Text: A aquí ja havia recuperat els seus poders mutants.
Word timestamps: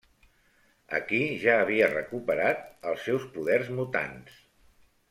A 0.93 0.95
aquí 0.99 1.19
ja 1.45 1.57
havia 1.65 1.91
recuperat 1.93 2.67
els 2.93 3.07
seus 3.11 3.31
poders 3.39 3.73
mutants. 3.79 4.43